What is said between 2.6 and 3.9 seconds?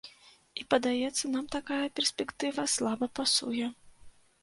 слаба пасуе.